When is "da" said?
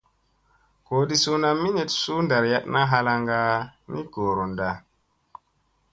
4.59-4.69